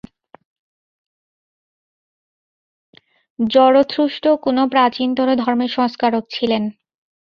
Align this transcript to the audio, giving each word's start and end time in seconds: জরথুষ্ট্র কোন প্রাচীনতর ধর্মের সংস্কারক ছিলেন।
জরথুষ্ট্র 3.39 4.27
কোন 4.37 4.57
প্রাচীনতর 4.67 5.27
ধর্মের 5.35 5.71
সংস্কারক 5.77 6.23
ছিলেন। 6.29 6.63